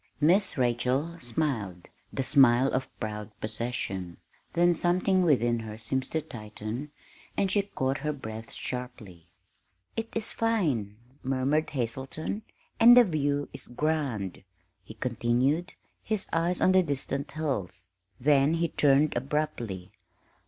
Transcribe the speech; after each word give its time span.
Miss 0.19 0.57
Rachel 0.57 1.19
smiled 1.19 1.87
the 2.11 2.23
smile 2.23 2.73
of 2.73 2.89
proud 2.99 3.39
possession; 3.39 4.17
then 4.53 4.73
something 4.73 5.21
within 5.21 5.59
her 5.59 5.77
seemed 5.77 6.09
to 6.09 6.23
tighten, 6.23 6.89
and 7.37 7.51
she 7.51 7.61
caught 7.61 7.99
her 7.99 8.11
breath 8.11 8.51
sharply. 8.51 9.27
"It 9.95 10.09
is 10.15 10.31
fine!" 10.31 10.97
murmured 11.21 11.69
Hazelton; 11.69 12.41
"and 12.79 12.97
the 12.97 13.03
view 13.03 13.47
is 13.53 13.67
grand!" 13.67 14.43
he 14.83 14.95
continued, 14.95 15.75
his 16.01 16.27
eyes 16.33 16.61
on 16.61 16.71
the 16.71 16.81
distant 16.81 17.33
hills. 17.33 17.89
Then 18.19 18.55
he 18.55 18.69
turned 18.69 19.15
abruptly. 19.15 19.91